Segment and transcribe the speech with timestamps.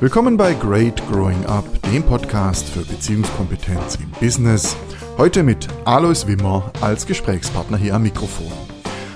[0.00, 4.76] Willkommen bei Great Growing Up, dem Podcast für Beziehungskompetenz im Business.
[5.16, 8.52] Heute mit Alois Wimmer als Gesprächspartner hier am Mikrofon.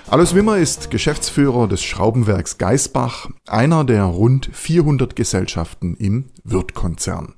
[0.08, 7.34] Alois Wimmer ist Geschäftsführer des Schraubenwerks Geisbach, einer der rund 400 Gesellschaften im Wirth-Konzern.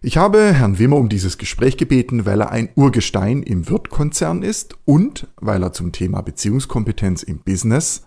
[0.00, 4.76] Ich habe Herrn Wimmer um dieses Gespräch gebeten, weil er ein Urgestein im Wirth-Konzern ist
[4.86, 8.06] und weil er zum Thema Beziehungskompetenz im Business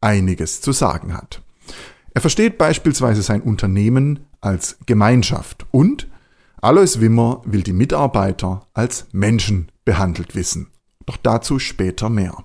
[0.00, 1.42] einiges zu sagen hat.
[2.22, 6.06] Er versteht beispielsweise sein Unternehmen als Gemeinschaft und
[6.60, 10.68] Alois Wimmer will die Mitarbeiter als Menschen behandelt wissen.
[11.04, 12.44] Doch dazu später mehr.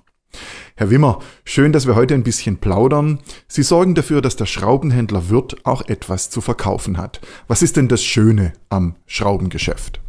[0.74, 3.20] Herr Wimmer, schön, dass wir heute ein bisschen plaudern.
[3.46, 7.20] Sie sorgen dafür, dass der Schraubenhändler Wirt auch etwas zu verkaufen hat.
[7.46, 10.00] Was ist denn das Schöne am Schraubengeschäft?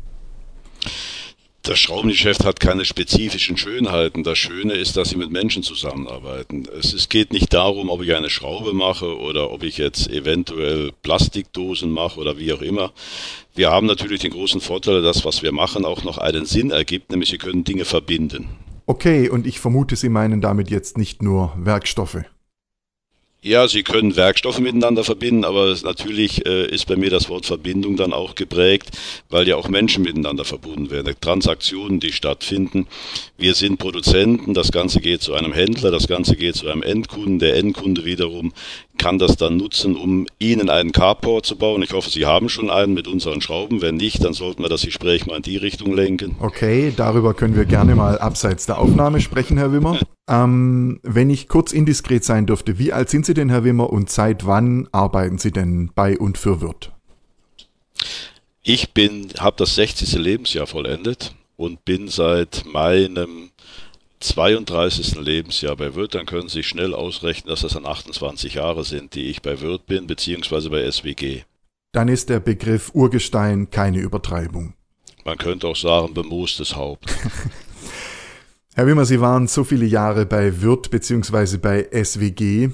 [1.69, 4.23] Das Schraubengeschäft hat keine spezifischen Schönheiten.
[4.23, 6.63] Das Schöne ist, dass sie mit Menschen zusammenarbeiten.
[6.79, 10.91] Es, es, geht nicht darum, ob ich eine Schraube mache oder ob ich jetzt eventuell
[11.03, 12.91] Plastikdosen mache oder wie auch immer.
[13.53, 17.11] Wir haben natürlich den großen Vorteil, dass was wir machen auch noch einen Sinn ergibt,
[17.11, 18.47] nämlich Sie können Dinge verbinden.
[18.87, 22.23] Okay, und ich vermute, Sie meinen damit jetzt nicht nur Werkstoffe.
[23.41, 27.95] Ja, Sie können Werkstoffe miteinander verbinden, aber natürlich äh, ist bei mir das Wort Verbindung
[27.95, 28.89] dann auch geprägt,
[29.29, 32.85] weil ja auch Menschen miteinander verbunden werden, Transaktionen, die stattfinden.
[33.37, 37.39] Wir sind Produzenten, das Ganze geht zu einem Händler, das Ganze geht zu einem Endkunden,
[37.39, 38.51] der Endkunde wiederum
[38.99, 41.81] kann das dann nutzen, um Ihnen einen Carport zu bauen.
[41.81, 43.81] Ich hoffe, Sie haben schon einen mit unseren Schrauben.
[43.81, 46.35] Wenn nicht, dann sollten wir das Gespräch mal in die Richtung lenken.
[46.39, 49.97] Okay, darüber können wir gerne mal abseits der Aufnahme sprechen, Herr Wimmer.
[50.29, 54.11] Ähm, wenn ich kurz indiskret sein dürfte, wie alt sind Sie denn, Herr Wimmer, und
[54.11, 56.91] seit wann arbeiten Sie denn bei und für Wirt?
[58.61, 60.13] Ich bin, habe das 60.
[60.13, 63.49] Lebensjahr vollendet und bin seit meinem
[64.19, 65.15] 32.
[65.15, 69.15] Lebensjahr bei Wirt, dann können Sie sich schnell ausrechnen, dass das dann 28 Jahre sind,
[69.15, 71.43] die ich bei Wirt bin, beziehungsweise bei SWG.
[71.93, 74.73] Dann ist der Begriff Urgestein keine Übertreibung.
[75.25, 77.05] Man könnte auch sagen, bemoostes Haupt.
[78.75, 81.57] Herr Wimmer, Sie waren so viele Jahre bei Wirt bzw.
[81.57, 82.69] bei SWG.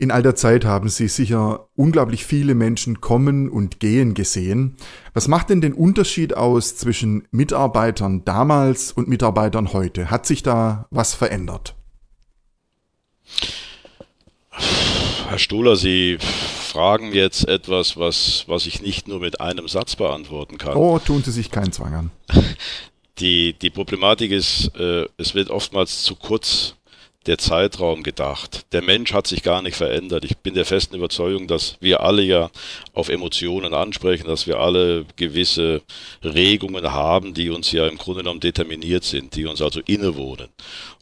[0.00, 4.78] In all der Zeit haben Sie sicher unglaublich viele Menschen kommen und gehen gesehen.
[5.12, 10.10] Was macht denn den Unterschied aus zwischen Mitarbeitern damals und Mitarbeitern heute?
[10.10, 11.74] Hat sich da was verändert?
[15.28, 20.56] Herr Stohler, Sie fragen jetzt etwas, was, was ich nicht nur mit einem Satz beantworten
[20.56, 20.78] kann.
[20.78, 22.10] Oh, tun Sie sich keinen Zwang an.
[23.18, 26.76] die, die Problematik ist, äh, es wird oftmals zu kurz
[27.26, 28.66] der Zeitraum gedacht.
[28.72, 30.24] Der Mensch hat sich gar nicht verändert.
[30.24, 32.50] Ich bin der festen Überzeugung, dass wir alle ja
[32.94, 35.82] auf Emotionen ansprechen, dass wir alle gewisse
[36.24, 40.48] Regungen haben, die uns ja im Grunde genommen determiniert sind, die uns also innewohnen.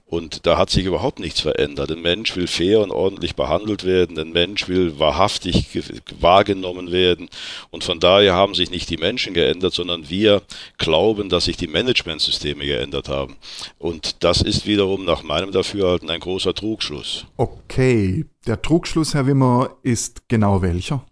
[0.09, 1.91] Und da hat sich überhaupt nichts verändert.
[1.91, 4.19] Ein Mensch will fair und ordentlich behandelt werden.
[4.19, 5.79] Ein Mensch will wahrhaftig
[6.19, 7.29] wahrgenommen werden.
[7.71, 10.41] Und von daher haben sich nicht die Menschen geändert, sondern wir
[10.79, 13.37] glauben, dass sich die Managementsysteme geändert haben.
[13.79, 17.27] Und das ist wiederum nach meinem Dafürhalten ein großer Trugschluss.
[17.37, 18.25] Okay.
[18.47, 21.05] Der Trugschluss, Herr Wimmer, ist genau welcher?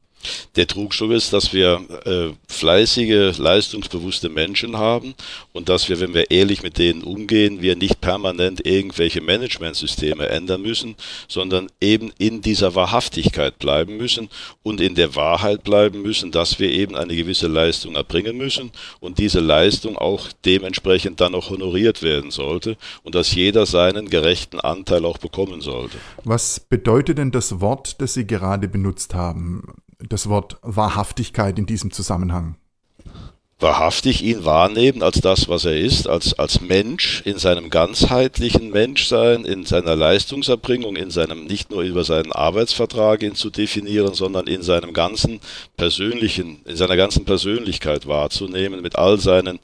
[0.56, 5.14] Der Trugschluss ist, dass wir äh, fleißige, leistungsbewusste Menschen haben
[5.52, 10.62] und dass wir, wenn wir ehrlich mit denen umgehen, wir nicht permanent irgendwelche Managementsysteme ändern
[10.62, 10.96] müssen,
[11.28, 14.28] sondern eben in dieser Wahrhaftigkeit bleiben müssen
[14.62, 19.18] und in der Wahrheit bleiben müssen, dass wir eben eine gewisse Leistung erbringen müssen und
[19.18, 25.04] diese Leistung auch dementsprechend dann auch honoriert werden sollte und dass jeder seinen gerechten Anteil
[25.04, 25.98] auch bekommen sollte.
[26.24, 29.62] Was bedeutet denn das Wort, das Sie gerade benutzt haben?
[29.98, 32.56] Das Wort Wahrhaftigkeit in diesem Zusammenhang?
[33.58, 39.46] wahrhaftig ihn wahrnehmen als das, was er ist, als, als Mensch in seinem ganzheitlichen Menschsein,
[39.46, 44.62] in seiner Leistungserbringung, in seinem, nicht nur über seinen Arbeitsvertrag ihn zu definieren, sondern in
[44.62, 45.40] seinem ganzen
[45.78, 49.58] persönlichen, in seiner ganzen Persönlichkeit wahrzunehmen, mit all seinen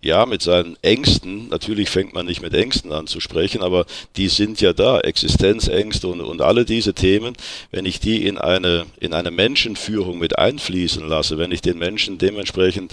[0.00, 3.84] ja, mit seinen Ängsten, natürlich fängt man nicht mit Ängsten an zu sprechen, aber
[4.16, 7.34] die sind ja da, Existenzängste und, und alle diese Themen,
[7.72, 12.18] wenn ich die in eine, in eine Menschenführung mit einfließen lasse, wenn ich den Menschen
[12.18, 12.92] dementsprechend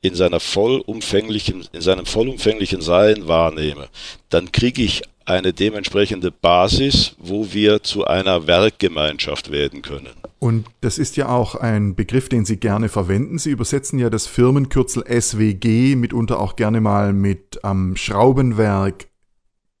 [0.00, 3.88] in seiner vollumfänglichen, in seinem vollumfänglichen Sein wahrnehme,
[4.28, 10.10] dann kriege ich eine dementsprechende Basis, wo wir zu einer Werkgemeinschaft werden können.
[10.38, 13.38] Und das ist ja auch ein Begriff, den Sie gerne verwenden.
[13.38, 19.06] Sie übersetzen ja das Firmenkürzel SWG mitunter auch gerne mal mit ähm, Schraubenwerk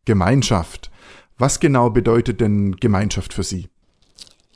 [0.06, 0.90] Gemeinschaft.
[1.36, 3.68] Was genau bedeutet denn Gemeinschaft für Sie?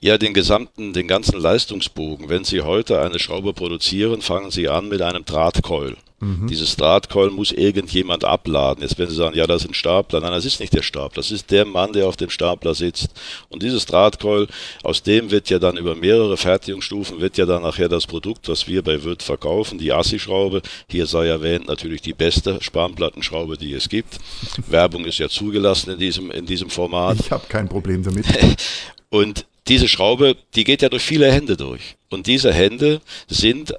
[0.00, 2.28] Ja, den gesamten, den ganzen Leistungsbogen.
[2.28, 5.96] Wenn Sie heute eine Schraube produzieren, fangen Sie an mit einem Drahtkeul.
[6.20, 6.48] Mhm.
[6.48, 8.82] Dieses Drahtkeul muss irgendjemand abladen.
[8.82, 10.20] Jetzt werden Sie sagen, ja, das ist ein Stapler.
[10.20, 11.16] Nein, das ist nicht der Stapler.
[11.16, 13.10] Das ist der Mann, der auf dem Stapler sitzt.
[13.48, 14.48] Und dieses Drahtkeul,
[14.82, 18.66] aus dem wird ja dann über mehrere Fertigungsstufen, wird ja dann nachher das Produkt, was
[18.66, 20.62] wir bei Wirt verkaufen, die Assi-Schraube.
[20.88, 24.18] Hier sei erwähnt natürlich die beste Spanplattenschraube, die es gibt.
[24.66, 27.18] Werbung ist ja zugelassen in diesem, in diesem Format.
[27.20, 28.26] Ich habe kein Problem damit.
[29.10, 31.96] Und diese Schraube, die geht ja durch viele Hände durch.
[32.10, 33.74] Und diese Hände sind,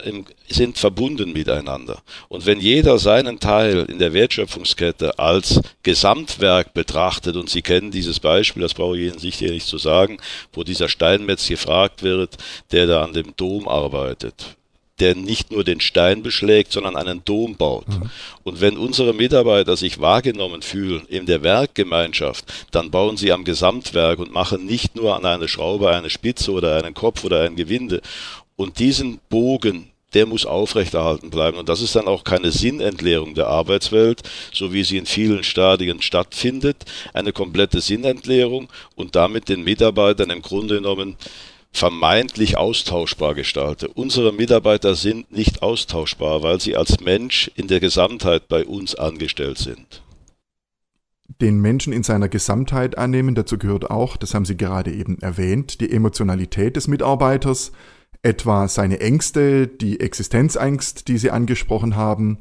[0.47, 2.03] sind verbunden miteinander.
[2.27, 8.19] Und wenn jeder seinen Teil in der Wertschöpfungskette als Gesamtwerk betrachtet, und Sie kennen dieses
[8.19, 10.17] Beispiel, das brauche ich Ihnen sicher nicht zu sagen,
[10.53, 12.37] wo dieser Steinmetz gefragt wird,
[12.71, 14.58] der da an dem Dom arbeitet
[14.99, 17.87] der nicht nur den Stein beschlägt, sondern einen Dom baut.
[17.87, 18.09] Mhm.
[18.43, 24.19] Und wenn unsere Mitarbeiter sich wahrgenommen fühlen in der Werkgemeinschaft, dann bauen sie am Gesamtwerk
[24.19, 28.01] und machen nicht nur an eine Schraube eine Spitze oder einen Kopf oder ein Gewinde.
[28.55, 31.57] Und diesen Bogen, der muss aufrechterhalten bleiben.
[31.57, 36.01] Und das ist dann auch keine Sinnentleerung der Arbeitswelt, so wie sie in vielen Stadien
[36.01, 36.77] stattfindet,
[37.13, 41.15] eine komplette Sinnentleerung und damit den Mitarbeitern im Grunde genommen
[41.71, 43.89] vermeintlich austauschbar gestalte.
[43.89, 49.57] Unsere Mitarbeiter sind nicht austauschbar, weil sie als Mensch in der Gesamtheit bei uns angestellt
[49.57, 50.03] sind.
[51.41, 55.79] Den Menschen in seiner Gesamtheit annehmen, dazu gehört auch, das haben Sie gerade eben erwähnt,
[55.79, 57.71] die Emotionalität des Mitarbeiters,
[58.23, 62.39] etwa seine Ängste, die Existenzangst, die Sie angesprochen haben.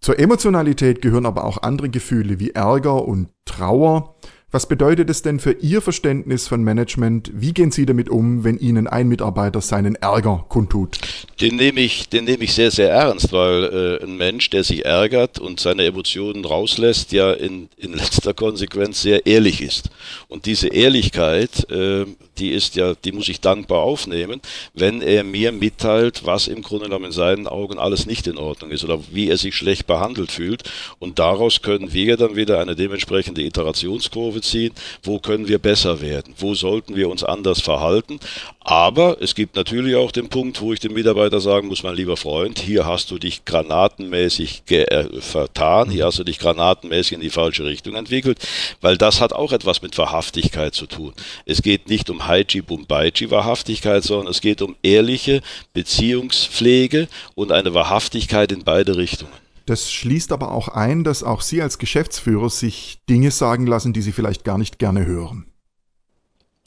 [0.00, 4.13] Zur Emotionalität gehören aber auch andere Gefühle wie Ärger und Trauer.
[4.54, 7.28] Was bedeutet es denn für Ihr Verständnis von Management?
[7.34, 10.98] Wie gehen Sie damit um, wenn Ihnen ein Mitarbeiter seinen Ärger kundtut?
[11.40, 13.64] Den nehme ich, den nehme ich sehr, sehr ernst, weil
[14.00, 19.02] äh, ein Mensch, der sich ärgert und seine Emotionen rauslässt, ja in, in letzter Konsequenz
[19.02, 19.90] sehr ehrlich ist.
[20.28, 22.06] Und diese Ehrlichkeit, äh,
[22.38, 24.40] die ist ja, die muss ich dankbar aufnehmen,
[24.74, 28.70] wenn er mir mitteilt, was im Grunde genommen in seinen Augen alles nicht in Ordnung
[28.70, 30.64] ist oder wie er sich schlecht behandelt fühlt.
[30.98, 34.72] Und daraus können wir dann wieder eine dementsprechende Iterationskurve ziehen.
[35.02, 36.34] Wo können wir besser werden?
[36.38, 38.20] Wo sollten wir uns anders verhalten?
[38.66, 42.16] Aber es gibt natürlich auch den Punkt, wo ich dem Mitarbeiter sagen muss, mein lieber
[42.16, 47.28] Freund, hier hast du dich granatenmäßig äh, vertan, hier hast du dich granatenmäßig in die
[47.28, 48.38] falsche Richtung entwickelt,
[48.80, 51.12] weil das hat auch etwas mit Wahrhaftigkeit zu tun.
[51.44, 55.42] Es geht nicht um Haiji Bumbaiji Wahrhaftigkeit, sondern es geht um ehrliche
[55.74, 59.32] Beziehungspflege und eine Wahrhaftigkeit in beide Richtungen.
[59.66, 64.02] Das schließt aber auch ein, dass auch Sie als Geschäftsführer sich Dinge sagen lassen, die
[64.02, 65.44] Sie vielleicht gar nicht gerne hören.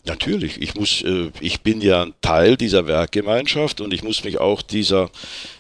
[0.08, 4.40] Natürlich, ich muss, äh, ich bin ja ein Teil dieser Werkgemeinschaft und ich muss mich
[4.40, 5.10] auch dieser,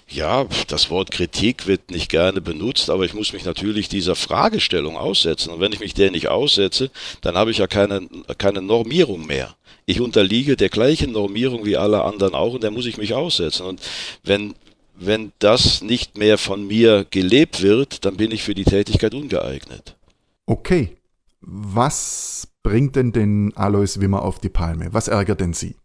[0.07, 4.95] ja, das Wort Kritik wird nicht gerne benutzt, aber ich muss mich natürlich dieser Fragestellung
[4.95, 5.49] aussetzen.
[5.49, 8.07] Und wenn ich mich der nicht aussetze, dann habe ich ja keine,
[8.37, 9.55] keine Normierung mehr.
[9.85, 13.65] Ich unterliege der gleichen Normierung wie alle anderen auch und da muss ich mich aussetzen.
[13.65, 13.81] Und
[14.23, 14.55] wenn,
[14.95, 19.97] wenn das nicht mehr von mir gelebt wird, dann bin ich für die Tätigkeit ungeeignet.
[20.45, 20.95] Okay.
[21.41, 24.89] Was bringt denn den Alois Wimmer auf die Palme?
[24.91, 25.77] Was ärgert denn Sie?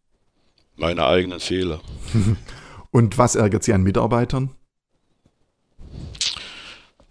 [0.74, 1.80] Meine eigenen Fehler.
[2.90, 4.50] Und was ärgert Sie an Mitarbeitern?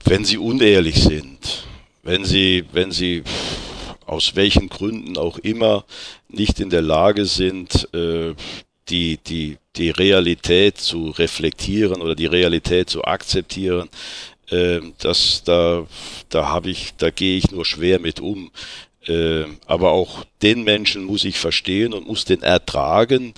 [0.03, 1.67] Wenn sie unehrlich sind,
[2.03, 3.23] wenn sie, wenn sie
[4.05, 5.85] aus welchen Gründen auch immer
[6.27, 8.33] nicht in der Lage sind, äh,
[8.89, 13.87] die, die, die Realität zu reflektieren oder die Realität zu akzeptieren,
[14.49, 15.87] äh, das, da,
[16.27, 18.51] da habe ich, da gehe ich nur schwer mit um.
[19.07, 23.33] Äh, aber auch den Menschen muss ich verstehen und muss den ertragen.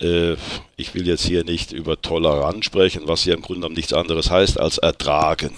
[0.00, 0.34] Äh,
[0.76, 4.30] ich will jetzt hier nicht über Toleranz sprechen, was ja im Grunde genommen nichts anderes
[4.30, 5.50] heißt als ertragen.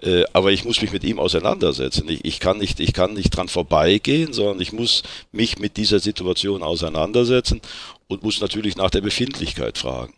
[0.00, 2.08] Äh, aber ich muss mich mit ihm auseinandersetzen.
[2.08, 6.00] Ich, ich, kann nicht, ich kann nicht dran vorbeigehen, sondern ich muss mich mit dieser
[6.00, 7.60] Situation auseinandersetzen
[8.08, 10.14] und muss natürlich nach der Befindlichkeit fragen.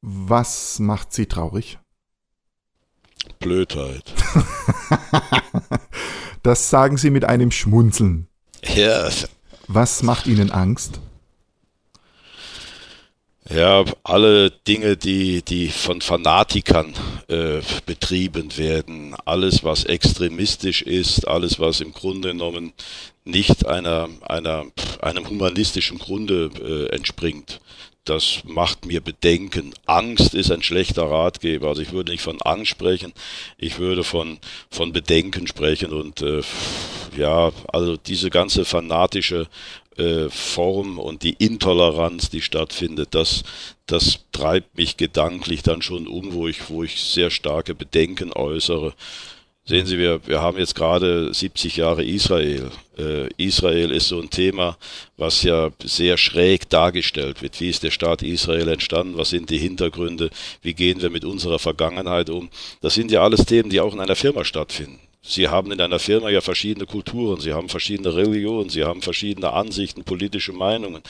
[0.00, 1.78] Was macht Sie traurig?
[3.38, 4.04] Blödheit.
[6.42, 8.28] das sagen Sie mit einem Schmunzeln.
[8.74, 9.08] Ja.
[9.68, 11.00] Was macht Ihnen Angst?
[13.50, 16.94] Ja, alle Dinge, die, die von Fanatikern
[17.28, 22.72] äh, betrieben werden, alles, was extremistisch ist, alles, was im Grunde genommen
[23.24, 24.66] nicht einer, einer,
[25.00, 27.60] einem humanistischen Grunde äh, entspringt,
[28.04, 29.72] das macht mir Bedenken.
[29.86, 31.68] Angst ist ein schlechter Ratgeber.
[31.68, 33.12] Also ich würde nicht von Angst sprechen,
[33.58, 34.38] ich würde von,
[34.70, 36.42] von Bedenken sprechen und äh,
[37.16, 39.46] ja, also diese ganze fanatische
[39.96, 43.44] äh, Form und die Intoleranz, die stattfindet, das,
[43.86, 48.94] das treibt mich gedanklich dann schon um, wo ich, wo ich sehr starke Bedenken äußere.
[49.64, 52.68] Sehen Sie, wir, wir haben jetzt gerade 70 Jahre Israel.
[52.98, 54.76] Äh, Israel ist so ein Thema,
[55.16, 57.60] was ja sehr schräg dargestellt wird.
[57.60, 59.16] Wie ist der Staat Israel entstanden?
[59.16, 60.30] Was sind die Hintergründe?
[60.62, 62.50] Wie gehen wir mit unserer Vergangenheit um?
[62.80, 64.98] Das sind ja alles Themen, die auch in einer Firma stattfinden.
[65.24, 69.52] Sie haben in einer Firma ja verschiedene Kulturen, Sie haben verschiedene Religionen, Sie haben verschiedene
[69.52, 71.02] Ansichten, politische Meinungen.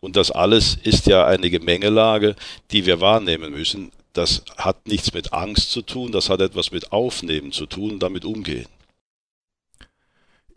[0.00, 2.34] Und das alles ist ja eine Gemengelage,
[2.70, 6.92] die wir wahrnehmen müssen das hat nichts mit Angst zu tun, das hat etwas mit
[6.92, 8.66] Aufnehmen zu tun, damit umgehen.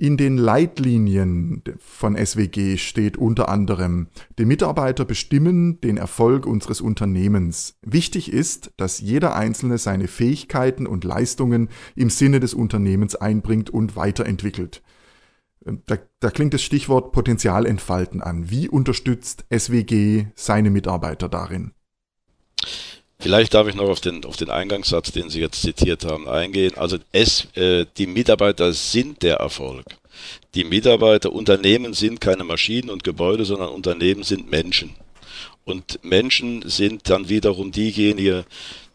[0.02, 4.08] In den Leitlinien von SWG steht unter anderem,
[4.40, 7.78] die Mitarbeiter bestimmen den Erfolg unseres Unternehmens.
[7.84, 13.96] Wichtig ist, dass jeder Einzelne seine Fähigkeiten und Leistungen im Sinne des Unternehmens einbringt und
[13.96, 14.82] weiterentwickelt.
[15.86, 18.50] Da, da klingt das Stichwort Potenzialentfalten an.
[18.50, 21.74] Wie unterstützt SWG seine Mitarbeiter darin?
[23.22, 26.74] Vielleicht darf ich noch auf den, auf den Eingangssatz, den Sie jetzt zitiert haben, eingehen.
[26.76, 29.86] Also es, äh, die Mitarbeiter sind der Erfolg.
[30.56, 34.96] Die Mitarbeiter, Unternehmen sind keine Maschinen und Gebäude, sondern Unternehmen sind Menschen.
[35.66, 38.44] Und Menschen sind dann wiederum diejenige,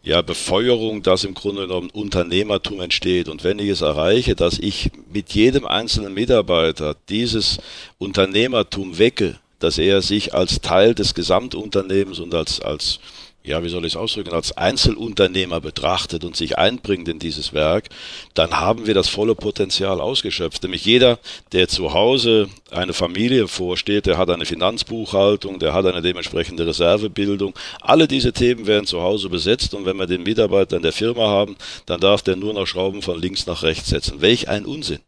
[0.03, 3.29] ja, Befeuerung, dass im Grunde genommen Unternehmertum entsteht.
[3.29, 7.59] Und wenn ich es erreiche, dass ich mit jedem einzelnen Mitarbeiter dieses
[7.99, 13.01] Unternehmertum wecke, dass er sich als Teil des Gesamtunternehmens und als, als
[13.47, 17.89] ja, wie soll ich es ausdrücken, als Einzelunternehmer betrachtet und sich einbringt in dieses Werk,
[18.35, 20.65] dann haben wir das volle Potenzial ausgeschöpft.
[20.65, 21.19] Nämlich jeder,
[21.53, 27.55] der zu Hause eine Familie vorsteht, der hat eine Finanzbuchhaltung, der hat eine dementsprechende Reservebildung.
[27.81, 31.29] Alle diese Themen werden zu Hause besetzt und wenn wir den Mitarbeiter in der Firma
[31.29, 34.21] haben, dann darf der nur noch Schrauben von links nach rechts setzen.
[34.21, 35.06] Welch ein Unsinn.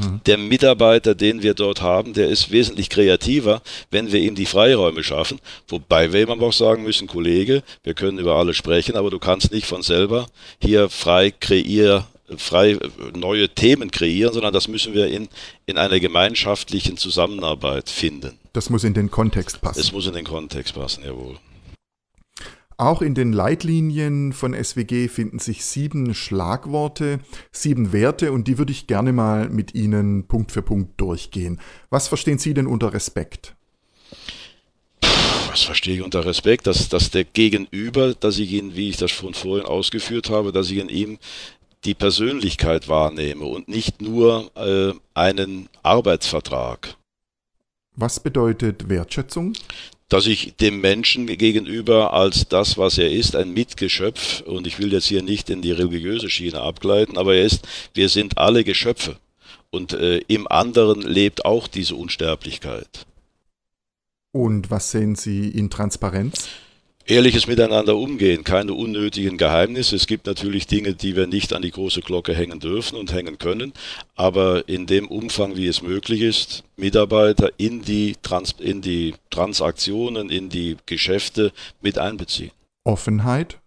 [0.00, 0.20] Mhm.
[0.26, 5.02] Der Mitarbeiter, den wir dort haben, der ist wesentlich kreativer, wenn wir ihm die Freiräume
[5.02, 5.40] schaffen.
[5.68, 9.52] Wobei wir ihm auch sagen müssen, Kollege, wir können über alles sprechen, aber du kannst
[9.52, 10.26] nicht von selber
[10.60, 12.04] hier frei kreieren
[12.36, 12.78] frei
[13.14, 15.28] neue Themen kreieren, sondern das müssen wir in,
[15.66, 18.38] in einer gemeinschaftlichen Zusammenarbeit finden.
[18.52, 19.80] Das muss in den Kontext passen.
[19.80, 21.36] Es muss in den Kontext passen, jawohl.
[22.80, 27.18] Auch in den Leitlinien von SWG finden sich sieben Schlagworte,
[27.52, 31.60] sieben Werte und die würde ich gerne mal mit Ihnen Punkt für Punkt durchgehen.
[31.90, 33.54] Was verstehen Sie denn unter Respekt?
[35.50, 36.66] Was verstehe ich unter Respekt?
[36.66, 40.70] Dass, dass der Gegenüber, dass ich ihn, wie ich das schon vorhin ausgeführt habe, dass
[40.70, 41.18] ich in ihm
[41.84, 46.96] die Persönlichkeit wahrnehme und nicht nur äh, einen Arbeitsvertrag.
[47.94, 49.52] Was bedeutet Wertschätzung?
[50.10, 54.92] Dass ich dem Menschen gegenüber als das, was er ist, ein Mitgeschöpf, und ich will
[54.92, 59.16] jetzt hier nicht in die religiöse Schiene abgleiten, aber er ist, wir sind alle Geschöpfe.
[59.70, 63.06] Und äh, im anderen lebt auch diese Unsterblichkeit.
[64.32, 66.48] Und was sehen Sie in Transparenz?
[67.06, 69.96] Ehrliches Miteinander umgehen, keine unnötigen Geheimnisse.
[69.96, 73.38] Es gibt natürlich Dinge, die wir nicht an die große Glocke hängen dürfen und hängen
[73.38, 73.72] können,
[74.14, 80.30] aber in dem Umfang, wie es möglich ist, Mitarbeiter in die, Trans in die Transaktionen,
[80.30, 82.52] in die Geschäfte mit einbeziehen.
[82.84, 83.58] Offenheit?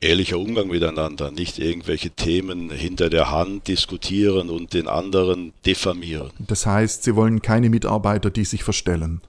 [0.00, 6.30] Ehrlicher Umgang miteinander, nicht irgendwelche Themen hinter der Hand diskutieren und den anderen diffamieren.
[6.38, 9.22] Das heißt, Sie wollen keine Mitarbeiter, die sich verstellen.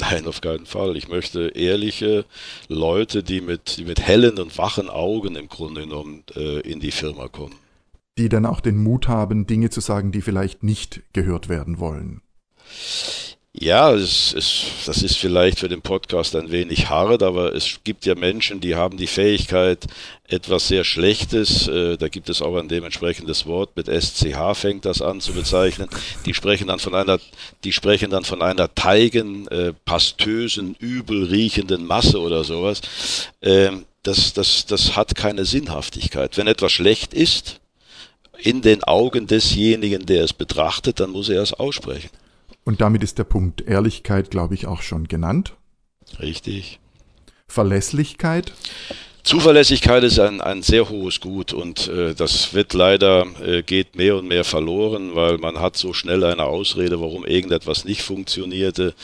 [0.00, 0.96] Nein, auf keinen Fall.
[0.96, 2.24] Ich möchte ehrliche
[2.68, 6.92] Leute, die mit, die mit hellen und wachen Augen im Grunde genommen äh, in die
[6.92, 7.56] Firma kommen.
[8.16, 12.22] Die dann auch den Mut haben, Dinge zu sagen, die vielleicht nicht gehört werden wollen.
[13.60, 18.06] Ja, es, es, das ist vielleicht für den Podcast ein wenig hart, aber es gibt
[18.06, 19.84] ja Menschen, die haben die Fähigkeit,
[20.28, 25.02] etwas sehr Schlechtes, äh, da gibt es auch ein dementsprechendes Wort, mit SCH fängt das
[25.02, 25.88] an zu bezeichnen,
[26.24, 27.18] die sprechen dann von einer,
[27.64, 32.80] die sprechen dann von einer teigen, äh, pastösen, übel riechenden Masse oder sowas.
[33.42, 36.36] Ähm, das, das, das hat keine Sinnhaftigkeit.
[36.36, 37.58] Wenn etwas schlecht ist,
[38.38, 42.10] in den Augen desjenigen, der es betrachtet, dann muss er es aussprechen.
[42.68, 45.56] Und damit ist der Punkt Ehrlichkeit, glaube ich, auch schon genannt.
[46.20, 46.80] Richtig.
[47.46, 48.52] Verlässlichkeit.
[49.28, 54.16] Zuverlässigkeit ist ein, ein sehr hohes Gut und äh, das wird leider, äh, geht mehr
[54.16, 58.94] und mehr verloren, weil man hat so schnell eine Ausrede, warum irgendetwas nicht funktionierte.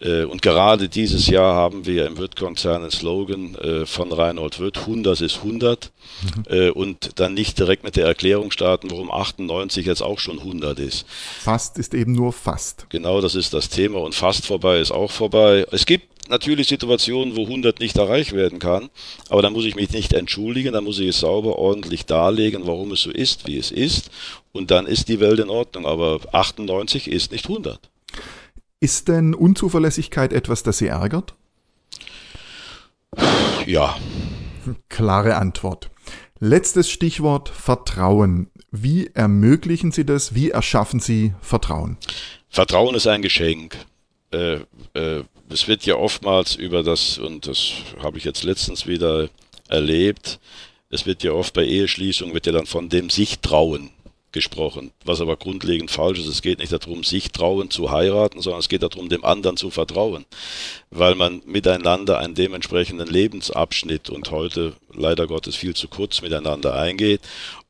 [0.00, 4.78] Äh, und gerade dieses Jahr haben wir im Wirt-Konzern einen Slogan äh, von Reinhold Wirt,
[4.78, 5.92] 100 ist 100
[6.22, 6.44] mhm.
[6.48, 10.78] Äh, und dann nicht direkt mit der Erklärung starten, warum 98 jetzt auch schon 100
[10.78, 11.04] ist.
[11.40, 12.86] Fast ist eben nur fast.
[12.88, 15.66] Genau, das ist das Thema und fast vorbei ist auch vorbei.
[15.70, 18.90] Es gibt natürlich Situationen, wo 100 nicht erreicht werden kann,
[19.28, 22.92] aber da muss ich mich nicht entschuldigen, da muss ich es sauber ordentlich darlegen, warum
[22.92, 24.10] es so ist, wie es ist
[24.52, 27.90] und dann ist die Welt in Ordnung, aber 98 ist nicht 100.
[28.80, 31.34] Ist denn Unzuverlässigkeit etwas, das Sie ärgert?
[33.66, 33.96] Ja.
[34.88, 35.90] Klare Antwort.
[36.38, 38.50] Letztes Stichwort Vertrauen.
[38.70, 40.34] Wie ermöglichen Sie das?
[40.34, 41.96] Wie erschaffen Sie Vertrauen?
[42.50, 43.76] Vertrauen ist ein Geschenk.
[44.36, 44.60] Äh,
[44.94, 49.28] äh, es wird ja oftmals über das, und das habe ich jetzt letztens wieder
[49.68, 50.38] erlebt,
[50.90, 53.90] es wird ja oft bei Eheschließungen, wird ja dann von dem sich trauen
[54.32, 56.26] gesprochen, was aber grundlegend falsch ist.
[56.26, 59.70] Es geht nicht darum, sich trauen zu heiraten, sondern es geht darum, dem anderen zu
[59.70, 60.26] vertrauen,
[60.90, 67.20] weil man miteinander einen dementsprechenden Lebensabschnitt und heute leider Gottes viel zu kurz miteinander eingeht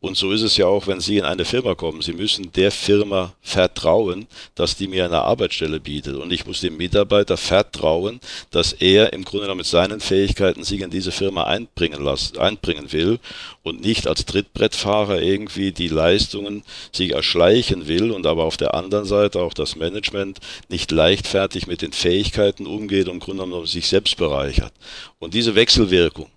[0.06, 2.02] und so ist es ja auch, wenn Sie in eine Firma kommen.
[2.02, 6.14] Sie müssen der Firma vertrauen, dass die mir eine Arbeitsstelle bietet.
[6.14, 10.82] Und ich muss dem Mitarbeiter vertrauen, dass er im Grunde genommen mit seinen Fähigkeiten sich
[10.82, 13.18] in diese Firma einbringen, lassen, einbringen will
[13.64, 19.06] und nicht als Trittbrettfahrer irgendwie die Leistungen sich erschleichen will und aber auf der anderen
[19.06, 23.88] Seite auch das Management nicht leichtfertig mit den Fähigkeiten umgeht und im Grunde genommen sich
[23.88, 24.72] selbst bereichert.
[25.18, 26.30] Und diese Wechselwirkung,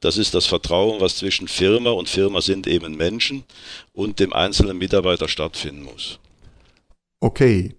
[0.00, 3.44] das ist das Vertrauen, was zwischen Firma und Firma sind eben Menschen
[3.92, 6.18] und dem einzelnen Mitarbeiter stattfinden muss.
[7.20, 7.74] Okay.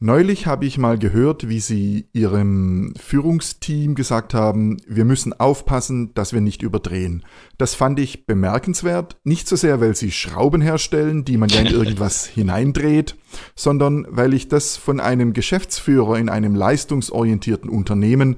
[0.00, 6.34] Neulich habe ich mal gehört, wie Sie Ihrem Führungsteam gesagt haben, wir müssen aufpassen, dass
[6.34, 7.24] wir nicht überdrehen.
[7.56, 11.68] Das fand ich bemerkenswert, nicht so sehr, weil Sie Schrauben herstellen, die man ja in
[11.68, 13.16] irgendwas hineindreht,
[13.54, 18.36] sondern weil ich das von einem Geschäftsführer in einem leistungsorientierten Unternehmen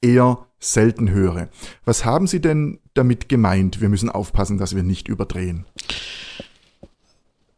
[0.00, 1.48] eher selten höre.
[1.84, 3.80] Was haben Sie denn damit gemeint?
[3.80, 5.64] Wir müssen aufpassen, dass wir nicht überdrehen.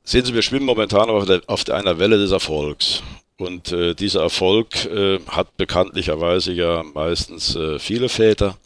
[0.04, 3.02] Sehen Sie, wir schwimmen momentan auf, der, auf einer Welle des Erfolgs.
[3.38, 8.56] Und äh, dieser Erfolg äh, hat bekanntlicherweise ja meistens äh, viele Väter.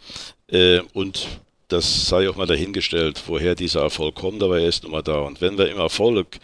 [0.48, 1.26] Äh, und
[1.68, 5.20] das sei auch mal dahingestellt, woher dieser Erfolg kommt, aber er ist nun mal da.
[5.20, 6.38] Und wenn wir im Erfolg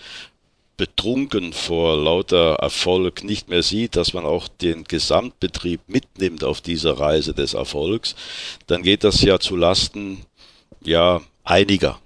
[0.76, 6.98] betrunken vor lauter Erfolg nicht mehr sieht, dass man auch den Gesamtbetrieb mitnimmt auf dieser
[6.98, 8.14] Reise des Erfolgs,
[8.66, 10.24] dann geht das ja zu Lasten
[10.82, 11.98] ja einiger.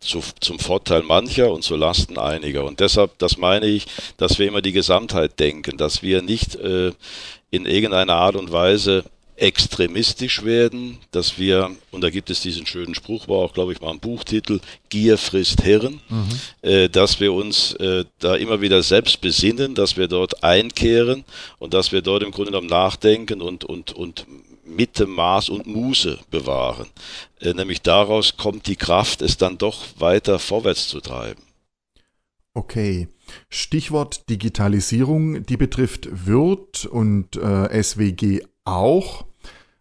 [0.00, 2.64] Zu, zum Vorteil mancher und zu Lasten einiger.
[2.64, 3.86] Und deshalb, das meine ich,
[4.16, 6.92] dass wir immer die Gesamtheit denken, dass wir nicht äh,
[7.50, 9.04] in irgendeiner Art und Weise
[9.40, 13.80] extremistisch werden, dass wir, und da gibt es diesen schönen Spruch, war auch, glaube ich,
[13.80, 16.28] mal ein Buchtitel, Gier frisst Hirn, mhm.
[16.62, 21.24] äh, dass wir uns äh, da immer wieder selbst besinnen, dass wir dort einkehren
[21.58, 24.26] und dass wir dort im Grunde genommen nachdenken und, und, und
[24.64, 26.88] Mitte, Maß und Muße bewahren.
[27.40, 31.42] Äh, nämlich daraus kommt die Kraft, es dann doch weiter vorwärts zu treiben.
[32.54, 33.08] Okay.
[33.50, 39.27] Stichwort Digitalisierung, die betrifft Wirt und äh, SWG auch.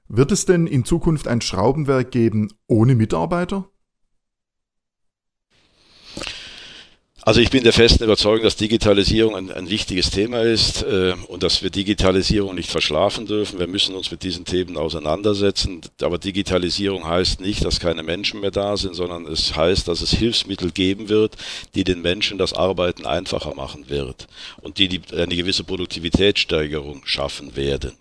[0.10, 3.70] Wird es denn in Zukunft ein Schraubenwerk geben ohne Mitarbeiter?
[7.28, 11.44] Also ich bin der festen Überzeugung, dass Digitalisierung ein, ein wichtiges Thema ist äh, und
[11.44, 13.60] dass wir Digitalisierung nicht verschlafen dürfen.
[13.60, 15.82] Wir müssen uns mit diesen Themen auseinandersetzen.
[16.02, 20.12] Aber Digitalisierung heißt nicht, dass keine Menschen mehr da sind, sondern es heißt, dass es
[20.12, 21.36] Hilfsmittel geben wird,
[21.76, 24.28] die den Menschen das Arbeiten einfacher machen wird
[24.62, 27.92] und die, die eine gewisse Produktivitätssteigerung schaffen werden.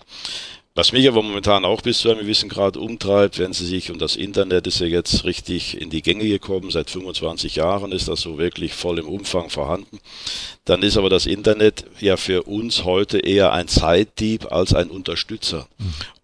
[0.76, 3.98] Was mich aber momentan auch bis zu einem gewissen Grad umtreibt, wenn Sie sich, und
[3.98, 8.20] das Internet ist ja jetzt richtig in die Gänge gekommen, seit 25 Jahren ist das
[8.20, 10.00] so wirklich voll im Umfang vorhanden,
[10.66, 15.66] dann ist aber das Internet ja für uns heute eher ein Zeitdieb als ein Unterstützer.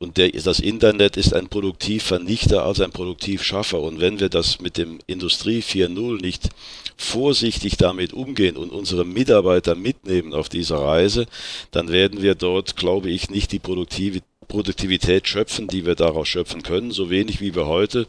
[0.03, 3.81] Und der, das Internet ist ein Produktivvernichter als ein Produktivschaffer.
[3.81, 6.49] Und wenn wir das mit dem Industrie 4.0 nicht
[6.97, 11.27] vorsichtig damit umgehen und unsere Mitarbeiter mitnehmen auf dieser Reise,
[11.71, 16.63] dann werden wir dort, glaube ich, nicht die Produktivität Produktivität schöpfen, die wir daraus schöpfen
[16.63, 18.07] können, so wenig wie wir heute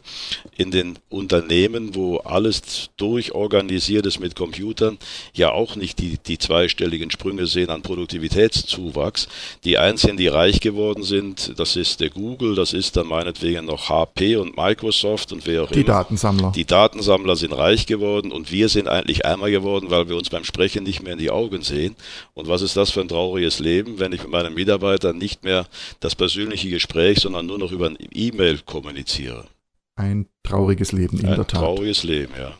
[0.58, 4.98] in den Unternehmen, wo alles durchorganisiert ist mit Computern,
[5.32, 9.26] ja auch nicht die, die zweistelligen Sprünge sehen an Produktivitätszuwachs.
[9.64, 13.90] Die einzigen, die reich geworden sind, das ist der Google, das ist dann meinetwegen noch
[13.90, 15.82] HP und Microsoft und wer auch die immer.
[15.82, 16.52] Die Datensammler.
[16.52, 20.44] Die Datensammler sind reich geworden und wir sind eigentlich ärmer geworden, weil wir uns beim
[20.44, 21.94] Sprechen nicht mehr in die Augen sehen.
[22.32, 25.66] Und was ist das für ein trauriges Leben, wenn ich mit meinem Mitarbeiter nicht mehr
[26.00, 29.44] das persönliche Gespräch, sondern nur noch über ein E-Mail kommuniziere.
[29.94, 31.60] Ein trauriges Leben, in ein der Tat.
[31.60, 32.54] Ein trauriges Leben, ja.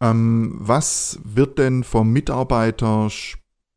[0.00, 3.10] Ähm, was wird denn vom Mitarbeiter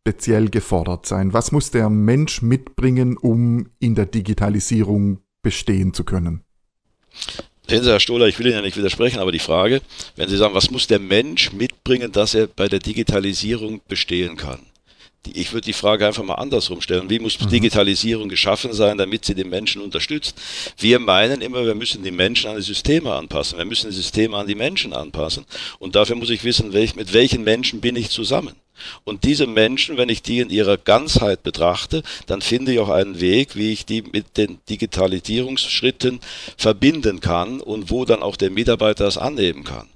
[0.07, 1.33] speziell gefordert sein?
[1.33, 6.45] Was muss der Mensch mitbringen, um in der Digitalisierung bestehen zu können?
[7.67, 9.81] Sehen Sie, Herr Stohler, ich will Ihnen ja nicht widersprechen, aber die Frage,
[10.15, 14.61] wenn Sie sagen, was muss der Mensch mitbringen, dass er bei der Digitalisierung bestehen kann?
[15.33, 17.09] ich würde die Frage einfach mal andersrum stellen.
[17.09, 17.49] Wie muss mhm.
[17.49, 20.35] Digitalisierung geschaffen sein, damit sie den Menschen unterstützt?
[20.77, 23.57] Wir meinen immer, wir müssen die Menschen an die Systeme anpassen.
[23.57, 25.45] Wir müssen die Systeme an die Menschen anpassen.
[25.79, 28.55] Und dafür muss ich wissen, welch, mit welchen Menschen bin ich zusammen.
[29.03, 33.19] Und diese Menschen, wenn ich die in ihrer Ganzheit betrachte, dann finde ich auch einen
[33.19, 36.19] Weg, wie ich die mit den Digitalisierungsschritten
[36.57, 39.87] verbinden kann und wo dann auch der Mitarbeiter das annehmen kann.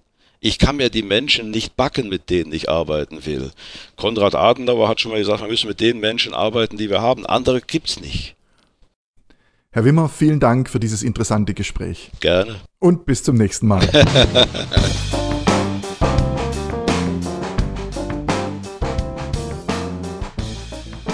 [0.43, 3.51] Ich kann mir die Menschen nicht backen, mit denen ich arbeiten will.
[3.95, 7.27] Konrad Adenauer hat schon mal gesagt, wir müssen mit den Menschen arbeiten, die wir haben.
[7.27, 8.35] Andere gibt's nicht.
[9.71, 12.09] Herr Wimmer, vielen Dank für dieses interessante Gespräch.
[12.19, 12.55] Gerne.
[12.79, 13.87] Und bis zum nächsten Mal.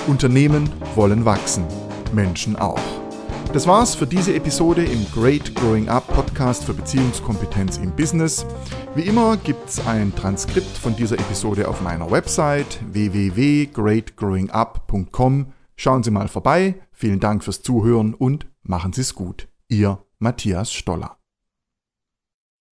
[0.08, 1.66] Unternehmen wollen wachsen,
[2.14, 2.80] Menschen auch.
[3.54, 8.46] Das war's für diese Episode im Great Growing Up Podcast für Beziehungskompetenz im Business.
[8.94, 15.54] Wie immer gibt's ein Transkript von dieser Episode auf meiner Website www.greatgrowingup.com.
[15.76, 16.76] Schauen Sie mal vorbei.
[16.92, 19.48] Vielen Dank fürs Zuhören und machen Sie es gut.
[19.70, 21.18] Ihr Matthias Stoller.